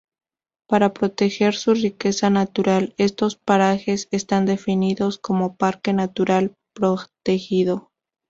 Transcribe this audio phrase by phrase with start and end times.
[0.67, 7.91] Para proteger su riqueza natural estos parajes están definidos como parque natural protegido.